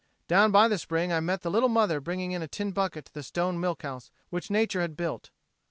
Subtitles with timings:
[0.27, 3.21] Down by the spring I met the little mother bringing a tin bucket to the
[3.21, 5.29] stone milk house which nature had built.